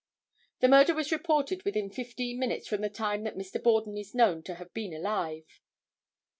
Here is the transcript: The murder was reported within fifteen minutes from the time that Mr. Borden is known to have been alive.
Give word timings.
The 0.61 0.67
murder 0.67 0.95
was 0.95 1.11
reported 1.11 1.63
within 1.63 1.91
fifteen 1.91 2.39
minutes 2.39 2.67
from 2.67 2.81
the 2.81 2.89
time 2.89 3.23
that 3.23 3.37
Mr. 3.37 3.61
Borden 3.61 3.95
is 3.99 4.15
known 4.15 4.41
to 4.45 4.55
have 4.55 4.73
been 4.73 4.95
alive. 4.95 5.61